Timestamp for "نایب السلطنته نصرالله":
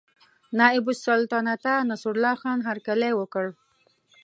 0.59-2.35